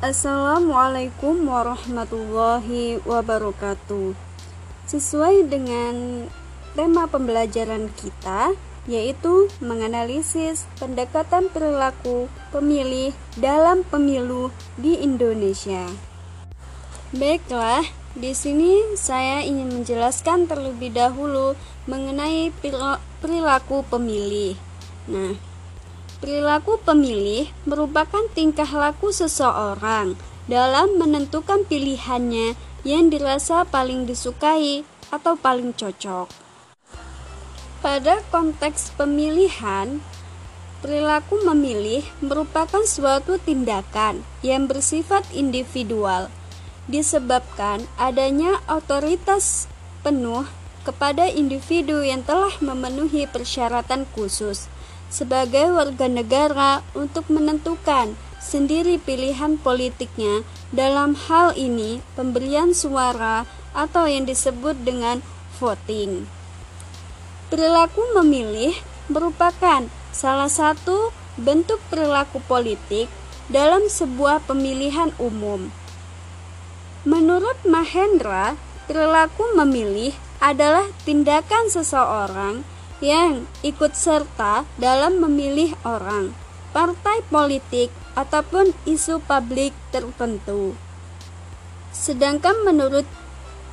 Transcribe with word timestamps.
Assalamualaikum 0.00 1.44
warahmatullahi 1.44 3.04
wabarakatuh. 3.04 4.16
Sesuai 4.88 5.44
dengan 5.44 6.24
tema 6.72 7.04
pembelajaran 7.04 7.92
kita, 8.00 8.56
yaitu 8.88 9.52
menganalisis 9.60 10.64
pendekatan 10.80 11.52
perilaku 11.52 12.32
pemilih 12.48 13.12
dalam 13.36 13.84
pemilu 13.84 14.48
di 14.80 14.96
Indonesia. 15.04 15.84
Baiklah, 17.12 17.84
di 18.16 18.32
sini 18.32 18.96
saya 18.96 19.44
ingin 19.44 19.68
menjelaskan 19.68 20.48
terlebih 20.48 20.96
dahulu 20.96 21.52
mengenai 21.84 22.48
perilaku 23.20 23.84
pemilih. 23.84 24.56
Nah, 25.12 25.49
Perilaku 26.20 26.76
pemilih 26.84 27.48
merupakan 27.64 28.20
tingkah 28.36 28.68
laku 28.68 29.08
seseorang 29.08 30.20
dalam 30.52 31.00
menentukan 31.00 31.64
pilihannya 31.64 32.60
yang 32.84 33.08
dirasa 33.08 33.64
paling 33.64 34.04
disukai 34.04 34.84
atau 35.08 35.40
paling 35.40 35.72
cocok. 35.72 36.28
Pada 37.80 38.20
konteks 38.28 38.92
pemilihan, 39.00 40.04
perilaku 40.84 41.40
memilih 41.40 42.04
merupakan 42.20 42.84
suatu 42.84 43.40
tindakan 43.40 44.20
yang 44.44 44.68
bersifat 44.68 45.24
individual, 45.32 46.28
disebabkan 46.84 47.88
adanya 47.96 48.60
otoritas 48.68 49.72
penuh 50.04 50.44
kepada 50.84 51.32
individu 51.32 52.04
yang 52.04 52.20
telah 52.20 52.52
memenuhi 52.60 53.24
persyaratan 53.24 54.04
khusus 54.12 54.68
sebagai 55.10 55.74
warga 55.74 56.06
negara 56.06 56.86
untuk 56.94 57.26
menentukan 57.26 58.14
sendiri 58.38 58.96
pilihan 58.96 59.58
politiknya 59.60 60.46
dalam 60.70 61.18
hal 61.18 61.52
ini 61.58 62.00
pemberian 62.14 62.72
suara 62.72 63.44
atau 63.74 64.06
yang 64.06 64.24
disebut 64.24 64.80
dengan 64.86 65.20
voting. 65.58 66.24
Perilaku 67.50 68.00
memilih 68.16 68.72
merupakan 69.10 69.84
salah 70.14 70.48
satu 70.48 71.10
bentuk 71.34 71.82
perilaku 71.90 72.38
politik 72.46 73.10
dalam 73.50 73.90
sebuah 73.90 74.46
pemilihan 74.46 75.10
umum. 75.18 75.74
Menurut 77.02 77.58
Mahendra, 77.66 78.54
perilaku 78.86 79.42
memilih 79.58 80.14
adalah 80.38 80.86
tindakan 81.02 81.66
seseorang 81.68 82.62
yang 83.00 83.48
ikut 83.64 83.96
serta 83.96 84.68
dalam 84.76 85.24
memilih 85.24 85.72
orang, 85.88 86.36
partai 86.76 87.24
politik, 87.32 87.88
ataupun 88.12 88.76
isu 88.84 89.24
publik 89.24 89.72
tertentu. 89.88 90.76
Sedangkan 91.90 92.60
menurut 92.62 93.08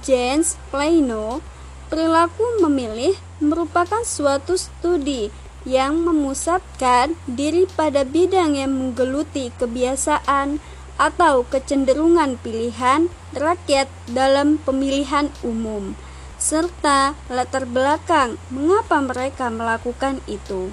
James 0.01 0.55
Plano, 0.71 1.43
perilaku 1.91 2.63
memilih 2.63 3.19
merupakan 3.43 4.01
suatu 4.07 4.55
studi 4.55 5.29
yang 5.67 5.99
memusatkan 5.99 7.19
diri 7.27 7.67
pada 7.67 8.07
bidang 8.07 8.55
yang 8.55 8.71
menggeluti 8.71 9.51
kebiasaan 9.59 10.63
atau 10.97 11.45
kecenderungan 11.45 12.39
pilihan 12.41 13.11
rakyat 13.35 13.91
dalam 14.09 14.57
pemilihan 14.63 15.29
umum 15.45 15.93
serta 16.37 17.17
latar 17.33 17.65
belakang 17.65 18.37
mengapa 18.53 19.01
mereka 19.01 19.49
melakukan 19.49 20.21
itu. 20.29 20.69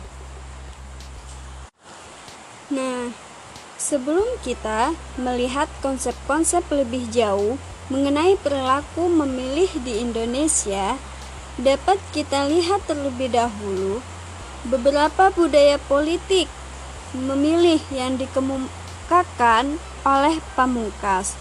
Nah, 2.69 3.09
sebelum 3.81 4.25
kita 4.45 4.93
melihat 5.17 5.69
konsep-konsep 5.81 6.65
lebih 6.69 7.09
jauh 7.09 7.57
mengenai 7.89 8.37
perilaku 8.41 9.09
memilih 9.09 9.69
di 9.85 10.01
Indonesia, 10.01 10.97
dapat 11.61 12.01
kita 12.13 12.49
lihat 12.49 12.85
terlebih 12.89 13.33
dahulu 13.33 14.01
beberapa 14.69 15.29
budaya 15.33 15.77
politik 15.89 16.49
memilih 17.13 17.79
yang 17.93 18.17
dikemukakan 18.17 19.79
oleh 20.03 20.37
Pamungkas 20.57 21.37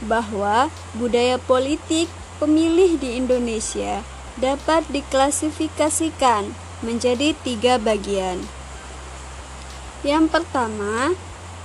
bahwa 0.00 0.72
budaya 0.96 1.36
politik 1.36 2.08
pemilih 2.40 2.96
di 2.96 3.20
Indonesia 3.20 4.00
dapat 4.40 4.88
diklasifikasikan 4.88 6.48
menjadi 6.80 7.36
tiga 7.44 7.76
bagian. 7.76 8.40
Yang 10.00 10.32
pertama, 10.32 11.12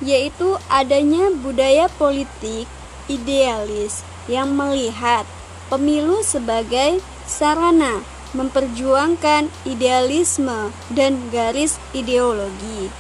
yaitu 0.04 0.60
adanya 0.68 1.32
budaya 1.32 1.88
politik 1.96 2.68
idealis 3.08 4.04
yang 4.28 4.52
melihat 4.52 5.24
pemilu 5.72 6.20
sebagai 6.20 7.00
sarana 7.24 8.04
memperjuangkan 8.36 9.48
idealisme 9.64 10.76
dan 10.92 11.32
garis 11.32 11.80
ideologi. 11.96 12.92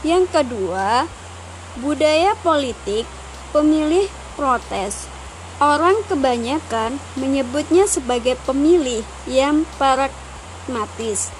Yang 0.00 0.32
kedua, 0.32 1.04
budaya 1.84 2.32
politik 2.40 3.04
pemilih 3.52 4.08
protes 4.40 5.17
Orang 5.58 6.06
kebanyakan 6.06 7.02
menyebutnya 7.18 7.90
sebagai 7.90 8.38
pemilih 8.46 9.02
yang 9.26 9.66
pragmatis, 9.74 11.34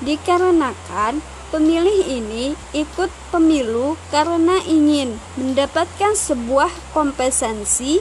dikarenakan 0.00 1.20
pemilih 1.52 2.00
ini 2.08 2.56
ikut 2.72 3.12
pemilu 3.28 4.00
karena 4.08 4.64
ingin 4.64 5.20
mendapatkan 5.36 6.16
sebuah 6.16 6.72
kompensasi 6.96 8.00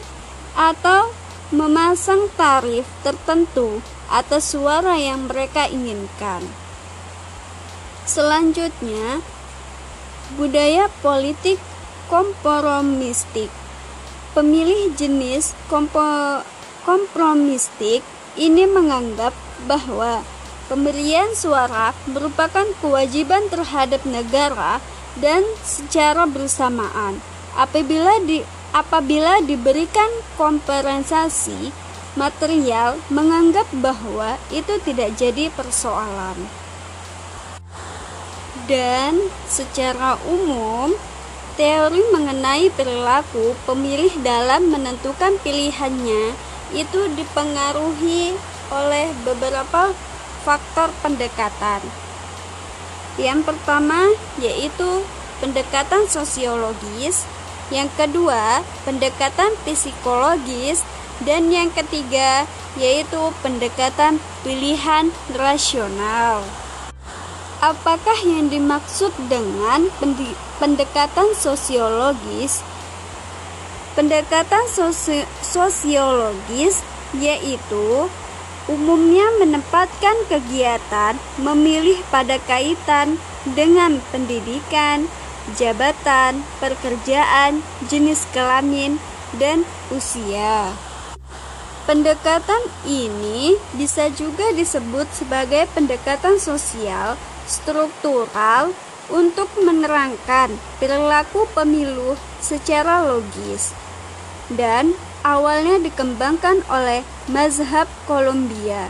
atau 0.56 1.12
memasang 1.52 2.32
tarif 2.40 2.88
tertentu 3.04 3.84
atas 4.08 4.56
suara 4.56 4.96
yang 4.96 5.28
mereka 5.28 5.68
inginkan. 5.68 6.48
Selanjutnya, 8.08 9.20
budaya 10.40 10.88
politik 11.04 11.60
kompromistik 12.08 13.52
Pemilih 14.38 14.94
jenis 14.94 15.58
kompo, 15.66 16.46
kompromistik 16.86 18.06
ini 18.38 18.70
menganggap 18.70 19.34
bahwa 19.66 20.22
pemberian 20.70 21.34
suara 21.34 21.90
merupakan 22.06 22.70
kewajiban 22.78 23.50
terhadap 23.50 24.06
negara 24.06 24.78
dan 25.18 25.42
secara 25.66 26.30
bersamaan. 26.30 27.18
Apabila 27.58 28.22
di 28.30 28.46
apabila 28.78 29.42
diberikan 29.42 30.14
kompensasi 30.38 31.74
material 32.14 33.02
menganggap 33.10 33.66
bahwa 33.82 34.38
itu 34.54 34.78
tidak 34.86 35.18
jadi 35.18 35.50
persoalan. 35.58 36.38
Dan 38.70 39.18
secara 39.50 40.22
umum 40.30 40.94
Teori 41.58 42.06
mengenai 42.14 42.70
perilaku 42.70 43.58
pemilih 43.66 44.14
dalam 44.22 44.70
menentukan 44.70 45.42
pilihannya 45.42 46.38
itu 46.78 47.02
dipengaruhi 47.18 48.38
oleh 48.70 49.10
beberapa 49.26 49.90
faktor 50.46 50.94
pendekatan. 51.02 51.82
Yang 53.18 53.50
pertama 53.50 54.06
yaitu 54.38 55.02
pendekatan 55.42 56.06
sosiologis, 56.06 57.26
yang 57.74 57.90
kedua 57.98 58.62
pendekatan 58.86 59.50
psikologis, 59.66 60.86
dan 61.26 61.50
yang 61.50 61.74
ketiga 61.74 62.46
yaitu 62.78 63.34
pendekatan 63.42 64.22
pilihan 64.46 65.10
rasional. 65.34 66.46
Apakah 67.58 68.22
yang 68.22 68.54
dimaksud 68.54 69.10
dengan 69.26 69.90
pendekatan 70.58 71.34
sosiologis? 71.38 72.62
Pendekatan 73.98 74.66
sosi 74.70 75.26
sosiologis 75.42 76.86
yaitu 77.18 78.06
umumnya 78.70 79.26
menempatkan 79.42 80.18
kegiatan 80.30 81.18
memilih 81.42 81.98
pada 82.14 82.38
kaitan 82.46 83.18
dengan 83.58 83.98
pendidikan, 84.12 85.08
jabatan, 85.56 86.44
pekerjaan, 86.60 87.64
jenis 87.88 88.28
kelamin, 88.36 89.00
dan 89.40 89.64
usia. 89.90 90.68
Pendekatan 91.88 92.60
ini 92.84 93.56
bisa 93.72 94.12
juga 94.12 94.52
disebut 94.52 95.08
sebagai 95.16 95.72
pendekatan 95.72 96.36
sosial 96.36 97.16
struktural 97.48 98.76
untuk 99.08 99.48
menerangkan 99.60 100.52
perilaku 100.80 101.48
pemilu 101.56 102.20
secara 102.44 103.04
logis 103.08 103.72
dan 104.52 104.96
awalnya 105.24 105.80
dikembangkan 105.84 106.64
oleh 106.72 107.04
mazhab 107.28 107.88
Kolombia 108.08 108.88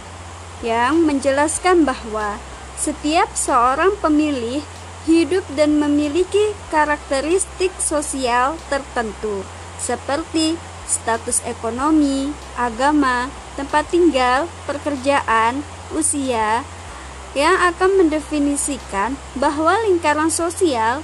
yang 0.62 1.06
menjelaskan 1.06 1.86
bahwa 1.86 2.38
setiap 2.78 3.30
seorang 3.34 3.94
pemilih 3.98 4.62
hidup 5.10 5.46
dan 5.58 5.78
memiliki 5.82 6.54
karakteristik 6.70 7.74
sosial 7.82 8.60
tertentu 8.70 9.42
seperti 9.78 10.58
status 10.88 11.44
ekonomi, 11.44 12.32
agama, 12.56 13.28
tempat 13.60 13.90
tinggal, 13.92 14.48
pekerjaan, 14.66 15.62
usia, 15.92 16.64
yang 17.36 17.58
akan 17.74 18.00
mendefinisikan 18.06 19.20
bahwa 19.36 19.76
lingkaran 19.90 20.32
sosial 20.32 21.04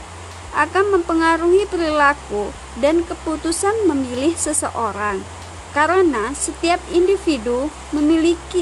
akan 0.54 1.00
mempengaruhi 1.00 1.66
perilaku 1.66 2.54
dan 2.78 3.02
keputusan 3.02 3.90
memilih 3.90 4.38
seseorang. 4.38 5.26
Karena 5.74 6.30
setiap 6.38 6.78
individu 6.94 7.74
memiliki 7.90 8.62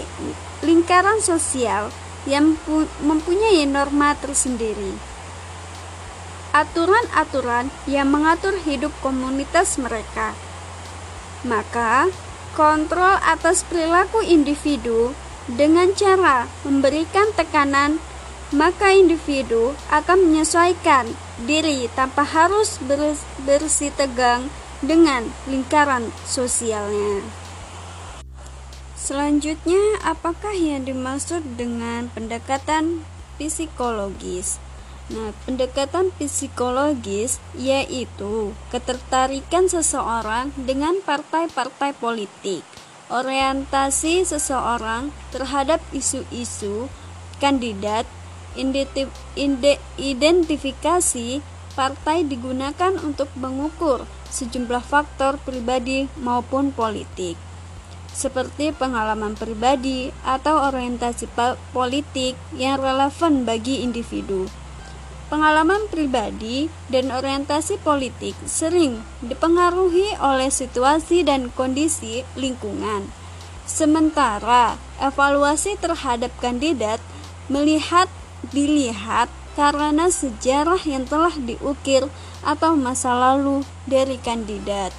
lingkaran 0.64 1.20
sosial 1.20 1.92
yang 2.24 2.56
mempunyai 3.04 3.68
norma 3.68 4.16
tersendiri. 4.16 4.96
Aturan-aturan 6.56 7.68
yang 7.88 8.08
mengatur 8.08 8.56
hidup 8.64 8.96
komunitas 9.04 9.76
mereka. 9.76 10.36
Maka, 11.44 12.08
kontrol 12.56 13.20
atas 13.24 13.64
perilaku 13.68 14.24
individu 14.24 15.16
dengan 15.50 15.90
cara 15.98 16.46
memberikan 16.62 17.34
tekanan, 17.34 17.98
maka 18.52 18.92
individu 18.94 19.74
akan 19.90 20.30
menyesuaikan 20.30 21.08
diri 21.48 21.88
tanpa 21.96 22.28
harus 22.28 22.78
bersih 23.48 23.90
tegang 23.96 24.52
dengan 24.84 25.26
lingkaran 25.48 26.12
sosialnya. 26.28 27.24
Selanjutnya, 28.94 29.98
apakah 30.06 30.54
yang 30.54 30.86
dimaksud 30.86 31.42
dengan 31.58 32.14
pendekatan 32.14 33.02
psikologis? 33.42 34.62
Nah, 35.12 35.36
pendekatan 35.44 36.14
psikologis 36.16 37.42
yaitu 37.58 38.56
ketertarikan 38.70 39.68
seseorang 39.68 40.56
dengan 40.56 41.02
partai-partai 41.04 41.98
politik 41.98 42.64
orientasi 43.12 44.24
seseorang 44.24 45.12
terhadap 45.36 45.84
isu-isu 45.92 46.88
kandidat 47.44 48.08
identifikasi 50.00 51.44
partai 51.76 52.24
digunakan 52.24 52.94
untuk 53.04 53.28
mengukur 53.36 54.08
sejumlah 54.32 54.84
faktor 54.84 55.36
pribadi 55.44 56.08
maupun 56.20 56.72
politik 56.72 57.36
seperti 58.12 58.76
pengalaman 58.76 59.40
pribadi 59.40 60.12
atau 60.28 60.68
orientasi 60.68 61.32
politik 61.72 62.36
yang 62.52 62.76
relevan 62.80 63.48
bagi 63.48 63.88
individu. 63.88 64.52
Pengalaman 65.32 65.88
pribadi 65.88 66.68
dan 66.92 67.08
orientasi 67.08 67.80
politik 67.80 68.36
sering 68.44 69.00
dipengaruhi 69.24 70.20
oleh 70.20 70.52
situasi 70.52 71.24
dan 71.24 71.48
kondisi 71.56 72.28
lingkungan. 72.36 73.08
Sementara 73.64 74.76
evaluasi 75.00 75.80
terhadap 75.80 76.36
kandidat 76.44 77.00
melihat 77.48 78.12
dilihat 78.52 79.32
karena 79.56 80.12
sejarah 80.12 80.84
yang 80.84 81.08
telah 81.08 81.32
diukir 81.40 82.12
atau 82.44 82.76
masa 82.76 83.16
lalu 83.16 83.64
dari 83.88 84.20
kandidat. 84.20 84.92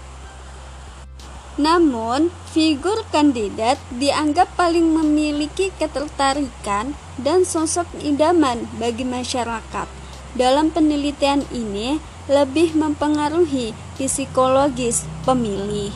Namun, 1.60 2.32
figur 2.56 3.04
kandidat 3.12 3.76
dianggap 4.00 4.48
paling 4.56 4.96
memiliki 4.96 5.68
ketertarikan 5.76 6.96
dan 7.20 7.44
sosok 7.44 7.84
idaman 8.00 8.64
bagi 8.80 9.04
masyarakat 9.04 10.01
dalam 10.32 10.72
penelitian 10.72 11.44
ini 11.52 12.00
lebih 12.30 12.72
mempengaruhi 12.78 13.76
psikologis 13.96 15.04
pemilih. 15.26 15.92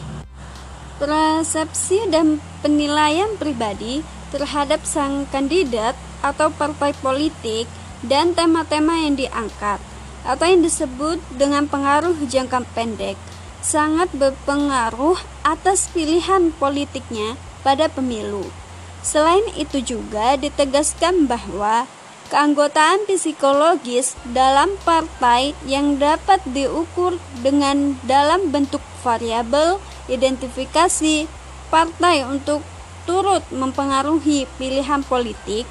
Persepsi 0.96 2.08
dan 2.08 2.40
penilaian 2.64 3.36
pribadi 3.36 4.00
terhadap 4.32 4.82
sang 4.88 5.28
kandidat 5.28 5.94
atau 6.24 6.48
partai 6.50 6.96
politik 6.98 7.68
dan 8.04 8.32
tema-tema 8.32 9.04
yang 9.04 9.16
diangkat 9.16 9.78
atau 10.26 10.46
yang 10.48 10.64
disebut 10.64 11.22
dengan 11.38 11.70
pengaruh 11.70 12.16
jangka 12.26 12.66
pendek 12.74 13.14
sangat 13.62 14.10
berpengaruh 14.14 15.18
atas 15.46 15.90
pilihan 15.90 16.50
politiknya 16.58 17.38
pada 17.66 17.90
pemilu. 17.90 18.46
Selain 19.06 19.42
itu 19.54 19.78
juga 19.82 20.34
ditegaskan 20.34 21.30
bahwa 21.30 21.86
keanggotaan 22.26 23.06
psikologis 23.06 24.18
dalam 24.34 24.74
partai 24.82 25.54
yang 25.64 25.96
dapat 25.96 26.42
diukur 26.50 27.18
dengan 27.40 27.94
dalam 28.04 28.50
bentuk 28.50 28.82
variabel 29.06 29.78
identifikasi 30.10 31.30
partai 31.70 32.26
untuk 32.26 32.62
turut 33.06 33.42
mempengaruhi 33.54 34.50
pilihan 34.58 35.06
politik 35.06 35.66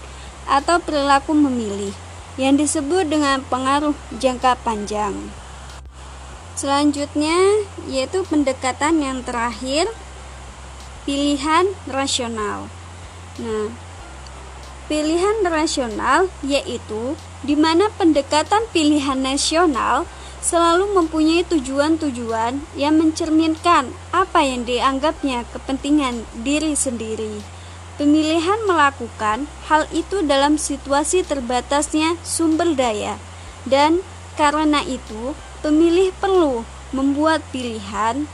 atau 0.48 0.80
perilaku 0.80 1.36
memilih 1.36 1.92
yang 2.36 2.56
disebut 2.60 3.07
dengan 3.07 3.44
pengaruh 3.48 3.96
jangka 4.19 4.60
panjang. 4.63 5.16
Selanjutnya 6.56 7.36
yaitu 7.92 8.24
pendekatan 8.24 9.04
yang 9.04 9.19
terakhir 9.28 9.92
pilihan 11.04 11.68
rasional. 11.92 12.72
Nah, 13.36 13.68
Pilihan 14.86 15.42
rasional 15.42 16.30
yaitu 16.46 17.18
di 17.42 17.58
mana 17.58 17.90
pendekatan 17.98 18.62
pilihan 18.70 19.18
nasional 19.18 20.06
selalu 20.46 20.94
mempunyai 20.94 21.42
tujuan-tujuan 21.42 22.62
yang 22.78 22.94
mencerminkan 23.02 23.90
apa 24.14 24.46
yang 24.46 24.62
dianggapnya 24.62 25.42
kepentingan 25.50 26.22
diri 26.46 26.78
sendiri. 26.78 27.42
Pemilihan 27.98 28.62
melakukan 28.70 29.50
hal 29.66 29.90
itu 29.90 30.22
dalam 30.22 30.62
situasi 30.62 31.26
terbatasnya 31.26 32.14
sumber 32.22 32.78
daya, 32.78 33.18
dan 33.66 34.06
karena 34.38 34.86
itu 34.86 35.34
pemilih 35.66 36.14
perlu 36.22 36.62
membuat 36.94 37.42
pilihan 37.50 38.30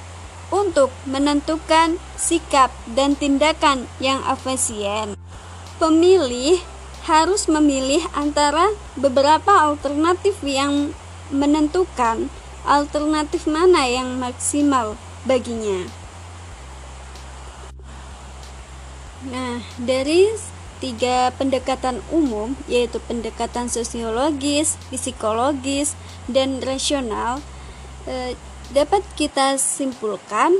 untuk 0.51 0.91
menentukan 1.07 1.95
sikap 2.19 2.75
dan 2.91 3.15
tindakan 3.15 3.87
yang 4.03 4.19
efisien 4.27 5.15
pemilih 5.81 6.61
harus 7.09 7.49
memilih 7.49 8.05
antara 8.13 8.69
beberapa 8.93 9.49
alternatif 9.49 10.37
yang 10.45 10.93
menentukan 11.33 12.29
alternatif 12.61 13.49
mana 13.49 13.89
yang 13.89 14.21
maksimal 14.21 14.93
baginya. 15.25 15.89
Nah, 19.25 19.65
dari 19.81 20.29
tiga 20.77 21.33
pendekatan 21.33 22.05
umum, 22.13 22.53
yaitu 22.69 23.01
pendekatan 23.09 23.65
sosiologis, 23.65 24.77
psikologis, 24.93 25.97
dan 26.29 26.61
rasional, 26.61 27.41
eh, 28.05 28.37
dapat 28.69 29.01
kita 29.17 29.57
simpulkan 29.57 30.53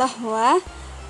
bahwa 0.00 0.60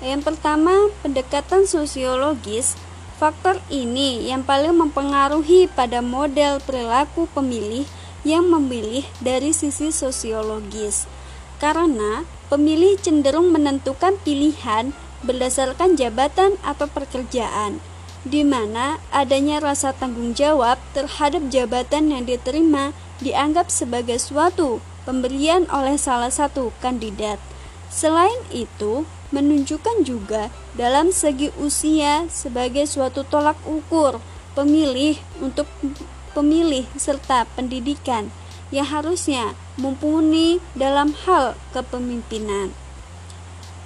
yang 0.03 0.19
pertama, 0.19 0.91
pendekatan 0.99 1.63
sosiologis 1.63 2.75
Faktor 3.15 3.63
ini 3.71 4.27
yang 4.27 4.43
paling 4.43 4.75
mempengaruhi 4.75 5.71
pada 5.71 6.03
model 6.03 6.59
perilaku 6.59 7.31
pemilih 7.31 7.87
yang 8.27 8.43
memilih 8.51 9.07
dari 9.23 9.55
sisi 9.55 9.95
sosiologis. 9.95 11.07
Karena 11.55 12.27
pemilih 12.51 12.99
cenderung 12.99 13.55
menentukan 13.55 14.19
pilihan 14.27 14.91
berdasarkan 15.23 15.95
jabatan 15.95 16.59
atau 16.59 16.91
pekerjaan, 16.91 17.79
di 18.27 18.43
mana 18.43 18.99
adanya 19.15 19.63
rasa 19.63 19.95
tanggung 19.95 20.35
jawab 20.35 20.75
terhadap 20.91 21.47
jabatan 21.47 22.11
yang 22.11 22.27
diterima 22.27 22.91
dianggap 23.23 23.71
sebagai 23.71 24.19
suatu 24.19 24.83
pemberian 25.07 25.71
oleh 25.71 25.95
salah 25.95 26.33
satu 26.33 26.75
kandidat. 26.83 27.39
Selain 27.87 28.43
itu, 28.51 29.07
menunjukkan 29.35 30.07
juga 30.07 30.47
dalam 30.79 31.11
segi 31.11 31.51
usia 31.59 32.23
sebagai 32.31 32.87
suatu 32.87 33.27
tolak 33.27 33.59
ukur 33.67 34.23
pemilih 34.55 35.19
untuk 35.43 35.67
pemilih 36.31 36.87
serta 36.95 37.43
pendidikan 37.59 38.31
yang 38.71 38.87
harusnya 38.87 39.51
mumpuni 39.75 40.63
dalam 40.71 41.11
hal 41.27 41.59
kepemimpinan. 41.75 42.71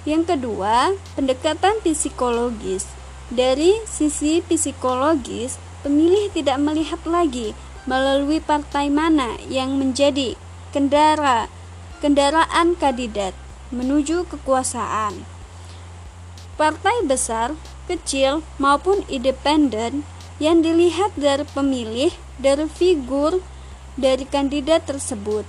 Yang 0.06 0.34
kedua, 0.34 0.94
pendekatan 1.18 1.82
psikologis. 1.84 2.86
Dari 3.30 3.78
sisi 3.86 4.42
psikologis, 4.42 5.60
pemilih 5.84 6.32
tidak 6.34 6.58
melihat 6.58 6.98
lagi 7.06 7.52
melalui 7.84 8.40
partai 8.42 8.88
mana 8.90 9.38
yang 9.46 9.76
menjadi 9.76 10.34
kendara 10.70 11.50
kendaraan 12.00 12.74
kandidat 12.80 13.36
menuju 13.70 14.24
kekuasaan. 14.26 15.39
Partai 16.60 17.08
besar, 17.08 17.56
kecil, 17.88 18.44
maupun 18.60 19.00
independen 19.08 20.04
yang 20.36 20.60
dilihat 20.60 21.08
dari 21.16 21.48
pemilih, 21.56 22.12
dari 22.36 22.68
figur, 22.68 23.40
dari 23.96 24.28
kandidat 24.28 24.84
tersebut. 24.84 25.48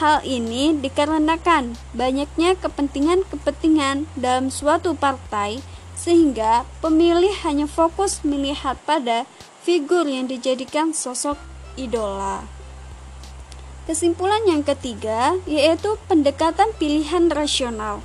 Hal 0.00 0.24
ini 0.24 0.72
dikarenakan 0.72 1.76
banyaknya 1.92 2.56
kepentingan-kepentingan 2.64 4.08
dalam 4.16 4.48
suatu 4.48 4.96
partai 4.96 5.60
sehingga 5.92 6.64
pemilih 6.80 7.44
hanya 7.44 7.68
fokus 7.68 8.24
melihat 8.24 8.80
pada 8.88 9.28
figur 9.60 10.08
yang 10.08 10.32
dijadikan 10.32 10.96
sosok 10.96 11.36
idola. 11.76 12.48
Kesimpulan 13.84 14.48
yang 14.48 14.64
ketiga 14.64 15.36
yaitu 15.44 16.00
pendekatan 16.08 16.72
pilihan 16.80 17.28
rasional. 17.28 18.00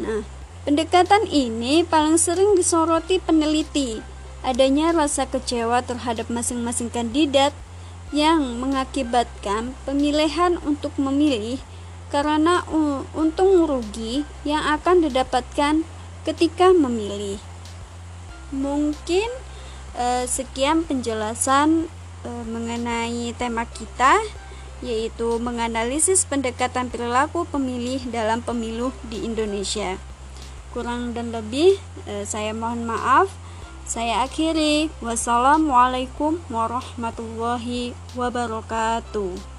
Nah, 0.00 0.24
pendekatan 0.62 1.26
ini 1.26 1.82
paling 1.82 2.18
sering 2.18 2.54
disoroti 2.54 3.18
peneliti. 3.18 4.02
Adanya 4.42 4.90
rasa 4.90 5.26
kecewa 5.30 5.86
terhadap 5.86 6.26
masing-masing 6.26 6.90
kandidat 6.90 7.54
yang 8.10 8.58
mengakibatkan 8.58 9.72
pemilihan 9.86 10.58
untuk 10.66 10.92
memilih 10.98 11.62
karena 12.12 12.60
untung 13.16 13.64
rugi 13.64 14.28
yang 14.44 14.60
akan 14.76 15.08
didapatkan 15.08 15.86
ketika 16.28 16.74
memilih. 16.74 17.40
Mungkin 18.52 19.30
eh, 19.96 20.28
sekian 20.28 20.84
penjelasan 20.84 21.88
eh, 22.26 22.44
mengenai 22.44 23.32
tema 23.38 23.64
kita 23.64 24.20
yaitu 24.82 25.38
menganalisis 25.38 26.26
pendekatan 26.26 26.90
perilaku 26.90 27.46
pemilih 27.46 28.02
dalam 28.10 28.42
pemilu 28.42 28.90
di 29.06 29.22
Indonesia. 29.22 30.11
Kurang 30.72 31.12
dan 31.12 31.30
lebih 31.36 31.76
eh, 32.08 32.24
saya 32.24 32.56
mohon 32.56 32.88
maaf. 32.88 33.28
Saya 33.84 34.24
akhiri. 34.24 34.88
Wassalamualaikum 35.04 36.40
warahmatullahi 36.48 37.92
wabarakatuh. 38.16 39.51